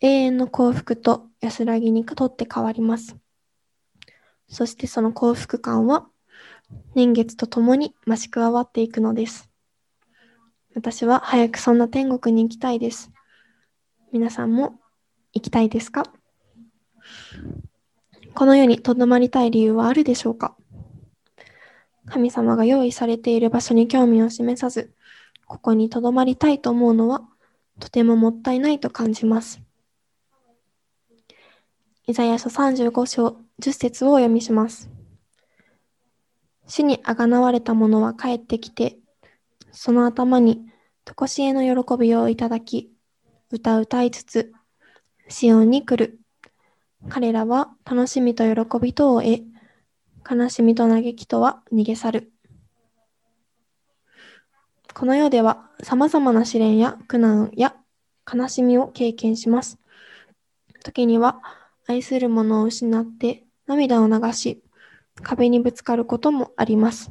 [0.00, 3.16] 永遠の幸福と安らぎにとって変わります。
[4.48, 6.06] そしてその幸福感は
[6.94, 9.48] 年月とともに増し加わっていくのです。
[10.74, 13.10] 私は早くそんな天国に行きたいです。
[14.12, 14.78] 皆さんも
[15.36, 16.04] 行きたいですか？
[18.34, 20.56] この世にとどまりたい理由はあるでしょうか？
[22.06, 24.94] 神様が用意されている場所に興味を示さず、
[25.46, 27.22] ここにとどまりたいと思うのは
[27.78, 29.60] とてももったいないと感じます。
[32.06, 34.88] イザヤ書35章10節をお読みします。
[36.66, 38.96] 死にあがなわれた者は帰ってきて、
[39.70, 40.66] その頭に
[41.04, 42.90] とこしえの喜びをいただき、
[43.50, 44.52] 歌歌いつつ、
[45.28, 46.20] シオンに来る。
[47.08, 49.42] 彼らは楽しみと喜びとを得、
[50.28, 52.32] 悲しみと嘆きとは逃げ去る。
[54.94, 57.74] この世では様々な試練や苦難や
[58.32, 59.78] 悲しみを経験します。
[60.84, 61.42] 時には
[61.88, 64.62] 愛する者を失って涙を流し、
[65.22, 67.10] 壁にぶつかることもあります。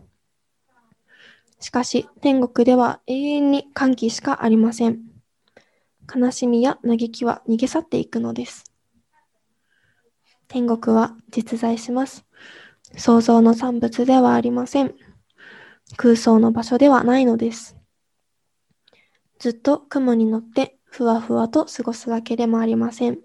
[1.60, 5.14] しかし、天国では永遠に歓喜しかありません。
[6.13, 8.63] 悲しみや嘆きは逃げ去っていくのです。
[10.47, 12.25] 天国は実在します。
[12.97, 14.93] 創造の産物ではありません。
[15.97, 17.77] 空想の場所ではないのです。
[19.39, 23.19] ずっと雲に乗ってふわふわと過ごすだけでもありません。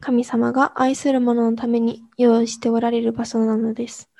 [0.00, 4.10] 神様が愛する者のために用意しておられる場所なのです。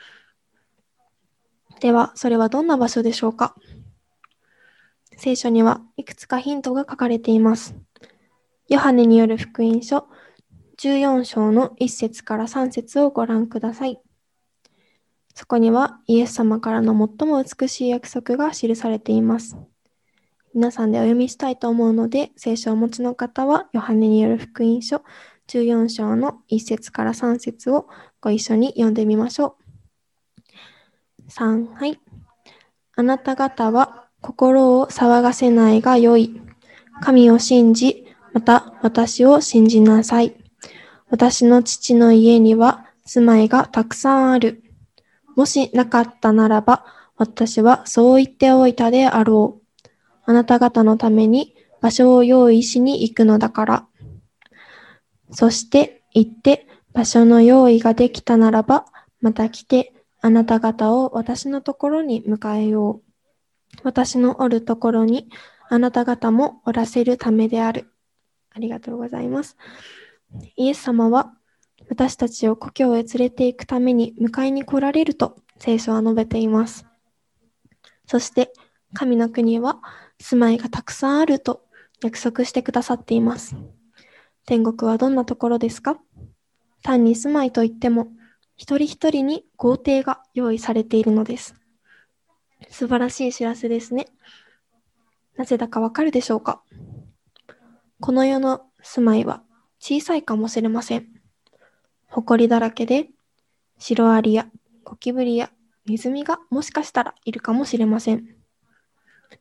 [1.80, 3.56] では、それはどんな場所でしょうか？
[5.16, 7.74] 聖書にはいくつかヒントが書かれています。
[8.68, 10.08] ヨハネによる福音書
[10.78, 14.00] 14章の1節から3節をご覧ください。
[15.34, 19.56] そこにはイエス様からの最も美しい約束が記されています。
[20.54, 25.02] 皆さんでお読みしたいと思うので、聖書をお持ちの方は、ヨハネによる福音書
[25.48, 27.88] 14章の1節から3節を
[28.20, 29.56] ご一緒に読んでみましょ
[31.26, 31.30] う。
[31.30, 31.98] 3、はい。
[32.96, 36.40] あなた方は心を騒がせないがよい。
[37.02, 40.36] 神を信じ、また私を信じなさい。
[41.10, 44.62] 私の父の家には住まいがたくさんある。
[45.34, 49.88] もしなかったならば、私はそう言っておいたであろう。
[50.24, 53.86] あなた方のために場所を用意しに行くのだから。
[55.32, 58.84] そして行って場所の用意ができたならば、
[59.20, 63.11] また来てあなた方を私のところに迎えよう。
[63.84, 65.28] 私のおるところに
[65.68, 67.92] あなた方もおらせるためである。
[68.50, 69.56] ありがとうございます。
[70.56, 71.32] イエス様は
[71.88, 76.86] 私たちを故郷へ連れて行くために迎えに来られると聖書は述べています。
[78.06, 78.52] そして
[78.94, 79.80] 神の国は
[80.20, 81.64] 住まいがたくさんあると
[82.02, 83.56] 約束してくださっています。
[84.46, 85.98] 天国はどんなところですか？
[86.82, 88.08] 単に住まいといっても
[88.56, 91.54] 一人一人に豪邸が用意されているのです。
[92.70, 94.06] 素晴らしい知らせですね。
[95.36, 96.62] なぜだかわかるでしょうか？
[98.00, 99.42] この世の住まいは
[99.78, 101.06] 小さいかもしれません。
[102.08, 103.08] 埃だらけで、
[103.78, 104.46] シロアリや
[104.84, 105.50] ゴキブリや
[105.86, 108.26] ネズミがもしかしたらいるかもしれません。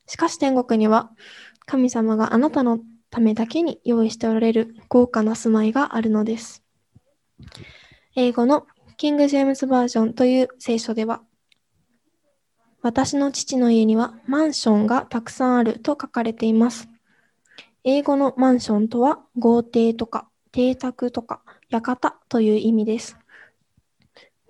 [0.08, 1.12] しかし天国には、
[1.66, 2.80] 神様があなたの
[3.10, 6.64] ためだけに用意しておられる豪華な住まいがあるのです。
[8.16, 8.66] 英語の
[8.98, 11.22] キング・ジェームズ・バージョンという聖書では、
[12.82, 16.90] 私の父の家にはマンションがたくさんあると書かれています。
[17.84, 23.18] 英語のマンションとは豪邸とか邸宅とか館という意味です。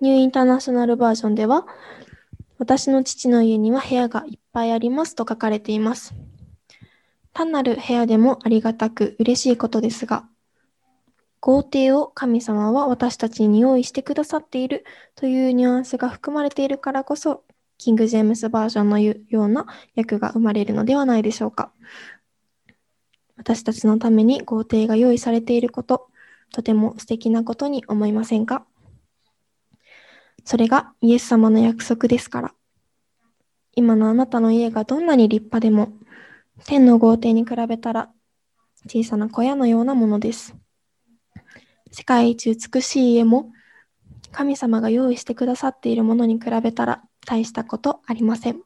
[0.00, 1.66] ニューインターナショナルバージョンでは、
[2.58, 6.14] 私の父の家には部屋がいっぱいありますと書かれています。
[7.32, 10.24] 単なる部屋でもありがたく嬉しいことですが、
[11.40, 14.84] 豪邸を神様は私たちに用意してくださっている
[15.16, 17.44] というニュアンスが含まれているからこそ、
[17.82, 19.66] キング・ジェームスバージョンのような
[19.96, 21.72] 訳が生まれるのではないでしょうか。
[23.36, 26.06] 私たちのために豪邸が用意されていること、
[26.52, 28.64] とても素敵なことに思いませんか？
[30.44, 32.54] それがイエス様の約束ですから。
[33.74, 35.88] 今のあなたの家がどんなに立派でも、
[36.66, 38.10] 天の豪邸に比べたら
[38.86, 40.54] 小さな小屋のようなものです。
[41.90, 43.50] 世界一美しい家も
[44.30, 48.62] 神様が用意してくださっているものに比べたら大したことありません。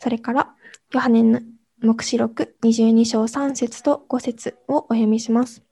[0.00, 0.54] それから、
[0.92, 1.40] ヨハネの
[1.80, 5.62] 目視録22章3節と5節をお読みします。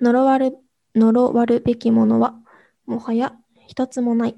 [0.00, 0.56] 呪わる
[0.94, 2.34] 呪わるべきものは
[2.86, 3.34] もはや
[3.66, 4.36] 一つもない。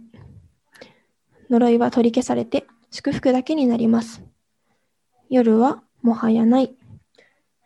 [1.48, 4.22] 呪いは取り消されて祝福だけになります。
[5.28, 6.74] 夜はもはやない。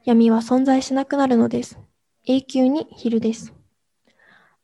[0.05, 1.79] 闇は存在しなくなるのです。
[2.27, 3.55] 永久に昼です。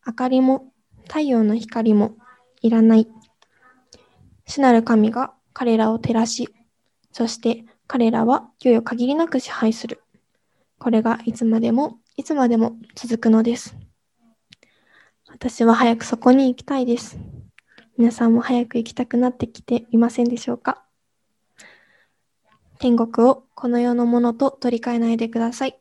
[0.06, 0.72] 明かりも
[1.06, 2.16] 太陽の光も
[2.60, 3.08] いらない。
[4.50, 6.48] 主なる神が彼らを照らし、
[7.12, 10.02] そして彼らは世を限りなく支配する。
[10.80, 13.76] これがいつまでもいつまでも続くのです。
[15.28, 17.16] 私は早くそこに行きたいです。
[17.96, 20.82] 皆さんも早く行きたくなってきていませんでしょうか
[22.80, 25.78] 天国をこの世のものと取り替えないでください。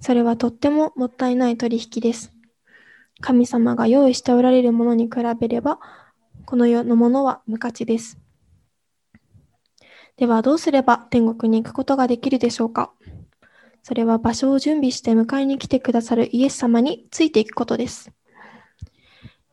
[0.00, 2.32] それはとってももったいない取引です。
[3.20, 5.78] 神様が用意しておられるものに比べれば、
[6.46, 8.18] この世のものは無価値です。
[10.16, 12.92] ではどうすれば天国に行くことができるでしょうか？
[13.82, 18.12] それは場所を準備して迎えに来てくださるイエス様についていくことです。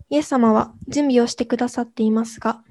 [0.09, 2.61] イエス様は準備をしてくださっていますが、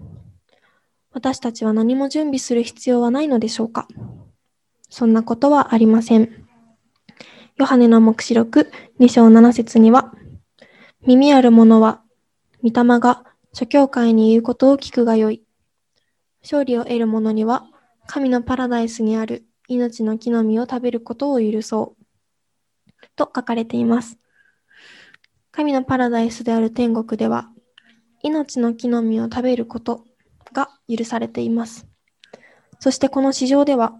[1.13, 3.89] 私たちは何も準備する必要はないのでしょうか？
[4.89, 6.47] そんなことはありません。
[7.57, 10.13] ヨハネの目視録2章7節には、
[11.07, 12.03] 耳ある者は、
[12.63, 15.43] 御霊が諸教会に言うことを聞くがよい。
[16.43, 17.67] 勝利を得る者には、
[18.07, 22.05] 神のパラダイスにある命の木の実を食べることを許そう。
[23.17, 24.19] と書かれています。
[25.51, 27.51] 神のパラダイスである天国では、
[28.23, 30.05] 命の木の実を食べること
[30.53, 31.87] が許されています。
[32.79, 33.95] そしてこの市場では、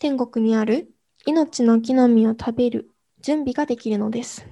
[0.00, 0.90] 天国にある
[1.26, 2.90] 命の木の実を食べる
[3.20, 4.46] 準備ができるのです。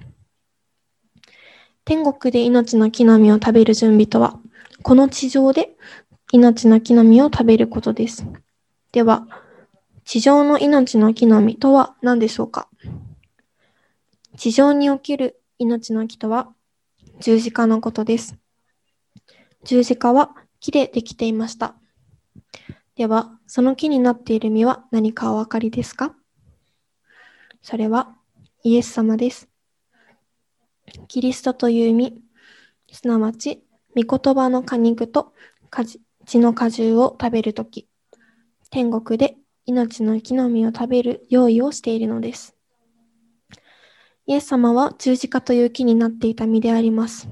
[1.85, 4.39] 天国で命の木の実を食べる準備とは、
[4.81, 5.77] この地上で
[6.31, 8.25] 命の木の実を食べることです。
[8.91, 9.27] では、
[10.03, 12.67] 地上の命の木の実とは何でしょうか？
[14.35, 16.49] 地上における命の木とは
[17.19, 18.35] 十字架のことです。
[19.63, 21.75] 十字架は木でできていました。
[22.95, 26.15] では、その木になっている実は何かお分かりですか？
[27.61, 28.15] それは
[28.63, 29.47] イエス様です。
[31.07, 32.21] キリストという実、
[32.91, 33.63] すなわち、
[33.95, 35.33] 御言葉の果肉と
[36.25, 37.87] 血の果汁を食べるとき、
[38.69, 42.55] 天国で命の木の実を食べる用意をしているのです。
[44.27, 47.27] イエス様は十字架という木になっていた実であります。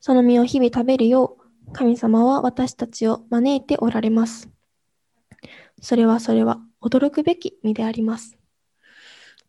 [0.00, 1.36] その実を日々食べるよ
[1.68, 4.48] う、神様は私たちを招いておられます。
[5.80, 8.36] それはそれは驚くべき実であります。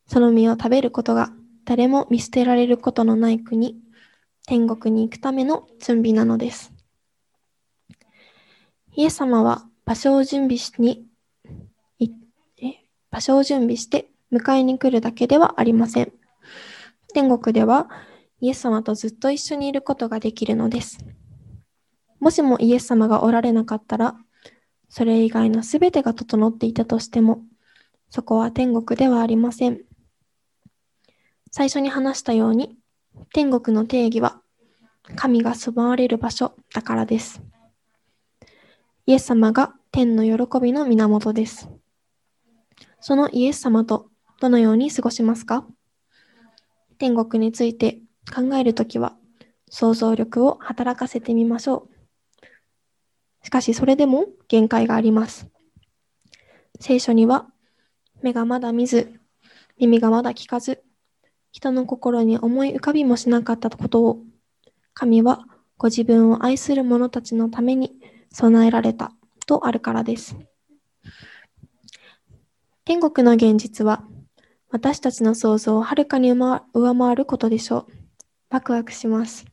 [0.07, 1.31] その実を食べることが
[1.69, 3.77] 誰も見捨てられることのない国、
[4.47, 6.73] 天国に行くための準備なのです。
[8.95, 11.05] イエス様は場所を準備しに
[13.11, 16.11] 場所を準備して迎えに来るだけではありません。
[17.13, 17.87] 天国では
[18.41, 21.05] イエス様とずっと一緒にいることができるのです。
[22.19, 24.15] もしもイエス様がおられなかったら、
[24.89, 27.43] それ以外のすべてが整っていたとしても、
[28.09, 29.81] そこは天国ではありません。
[31.51, 32.77] 最初に話したように、
[33.33, 34.41] 天国の定義は、
[35.15, 37.41] 神が住まわれる場所だからです。
[39.05, 41.67] イエス様が天の喜びの源です。
[43.01, 45.65] そのイエス様とどのように過ごしますか？
[46.99, 49.15] 天国について考えるときは
[49.69, 51.87] 想像力を働かせてみましょ
[53.41, 53.45] う。
[53.45, 55.47] しかしそれでも限界があります。
[56.79, 57.47] 聖書には
[58.21, 59.19] 目がまだ見ず、
[59.79, 60.83] 耳がまだ聞かず、
[61.51, 64.19] 人の心に思い浮かびもしなかったことを
[64.93, 65.45] 神は
[65.77, 67.93] ご自分を愛する者たちのために
[68.31, 69.11] 備えられた
[69.45, 70.37] とあるからです。
[72.85, 74.03] 天国の現実は
[74.71, 77.93] 私たちの想像をはるかに上回ることでしょう。
[78.49, 79.45] ワクワクします。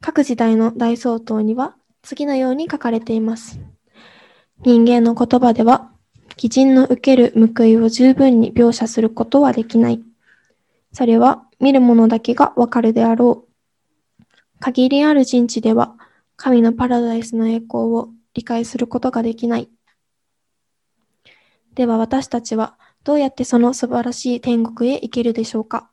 [0.00, 3.58] 各時代の大総統には次のように書かれています。
[4.62, 5.90] 人間の言葉では、
[6.36, 10.02] 義人の受ける報いを十分に描写することはできない。
[10.94, 14.24] それは見る者だけがわかるであろう。
[14.60, 15.96] 限りある人知では、
[16.36, 19.68] 神のパラダイスの栄光を理解することができない。
[21.74, 25.90] では私たちはどうやってその素晴らしい天国へ行けるでしょうか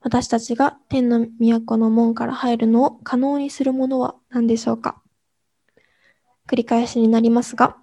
[0.00, 5.02] 私たちが天の都の門から入るのを可能にするものは何でしょうか
[6.48, 7.76] 繰り返しになりますが、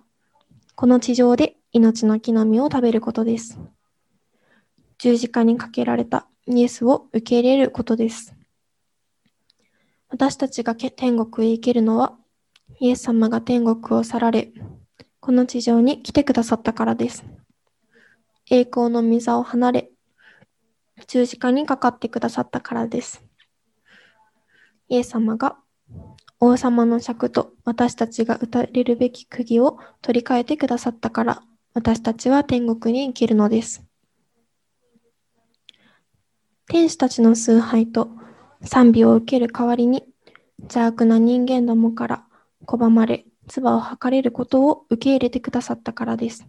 [0.73, 3.59] この地上で命の木の実を食べることです。
[4.99, 8.35] 十字架にかけられたイエスを受け入れることです。
[10.09, 12.17] 私たちが天国へ行けるのは、
[12.79, 14.51] イエス様が天国を去られ、
[15.19, 17.25] この地上に来てくださったからです。
[18.49, 19.91] 栄光の御座を離れ、
[21.07, 23.23] 十字架にかかってくださったからです。
[24.87, 25.57] イエス様が
[26.39, 31.43] 王様の尺と私たちが打たれるべき釘を取り替えてくださったから、
[31.73, 33.86] 私たちは天国に行けるのです。
[36.67, 38.09] 天使たちの崇拝と
[38.63, 40.03] 賛美を受ける代わりに、
[40.59, 42.23] 邪悪な人間どもから
[42.65, 46.45] 拒まれ、唾を吐かれることを受け入れてくださったからです。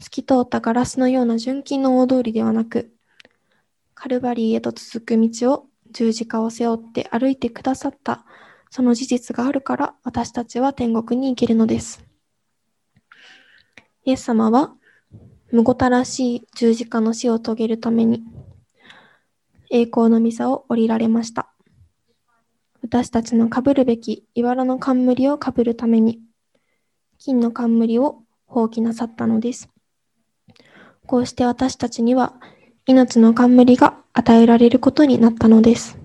[0.00, 2.92] 透き通ったガラスのような純金の大通りではなく、
[3.94, 8.24] カルバリーへと続く道を十字架を背負って歩いてくださった
[8.74, 12.02] その事実があるから私たちは天国に行けるのです。
[14.04, 14.74] イエス様は、
[15.50, 18.24] むごたらしい十字架の死を遂げるために、
[19.74, 21.48] 栄光の御座を降りられました。
[22.82, 26.20] 私たちのかぶるべき茨の冠をかぶるために、
[27.18, 29.70] 金の冠を放棄なさったのです。
[31.06, 32.34] こうして私たちには
[32.84, 35.98] 命の冠が与えられることになったのです。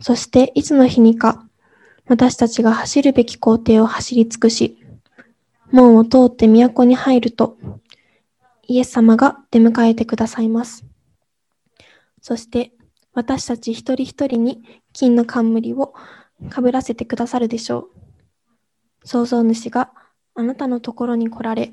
[0.00, 1.46] そしていつの日にか
[2.08, 4.78] 私たちが走るべき工程を走り尽くし、
[5.70, 7.56] 門を通って都に入ると、
[8.66, 10.87] イエス様が出迎えてくださいます。
[12.28, 12.72] そして
[13.14, 15.94] 私たち一人一人に金の冠を
[16.50, 17.88] かぶらせてくださるでしょ
[19.02, 19.08] う。
[19.08, 19.92] 創造主が
[20.34, 21.72] あなたのところに来られ、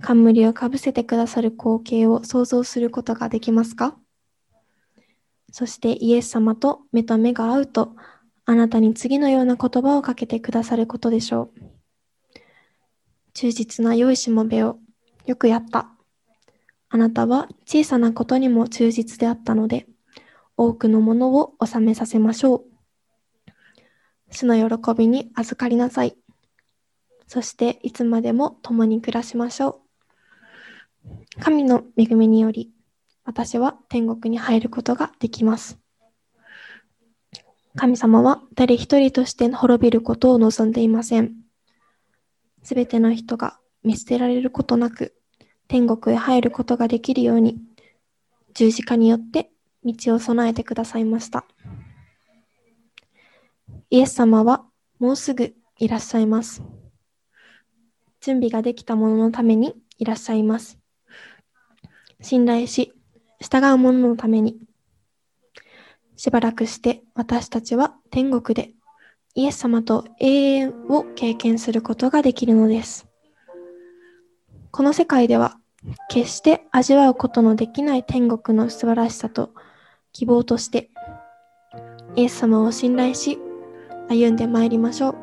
[0.00, 3.94] 冠をかぶせてくださる光景を想像することができますか？
[5.52, 7.94] そしてイエス様と目と目が合うと、
[8.46, 12.40] あなたに次のような言葉をかけてくださることでしょう。
[13.34, 14.78] 忠実な良いしもべを、
[15.26, 15.91] よくやった。
[16.94, 19.86] あなたは小さなことにも忠実であったので、
[20.58, 23.52] 多くのものを収めさせましょう。
[24.30, 26.18] 主の喜びに預かりなさい。
[27.26, 29.80] そしていつまでも共に暮らしましょ
[31.06, 31.40] う。
[31.40, 32.70] 神の恵みにより、
[33.24, 35.78] 私は天国に入ることができます。
[37.74, 41.32] 神様は誰一人として滅びることを望んでいません。
[42.62, 45.14] すべての人が見捨てられることなく、
[45.72, 47.56] 天国へ入ることができるように、
[48.52, 49.48] 十字架によって
[49.82, 51.46] 道を備えてくださいました。
[53.88, 54.66] イエス様は
[54.98, 56.62] もうすぐいらっしゃいます。
[58.20, 60.78] 準備ができたもののためにいらっしゃいます。
[62.20, 62.92] 信頼し、
[63.40, 64.58] 従う者のために。
[66.16, 68.74] しばらくして私たちは天国で
[69.34, 73.06] イエス様と永遠を経験することができるのです。
[74.70, 75.58] この世界では
[76.08, 79.50] 決して味わうことのできない天国の素晴らしさと
[80.12, 80.90] 希望として
[82.14, 83.38] イエス様を信頼し
[84.08, 85.14] 歩んでまいりましょう。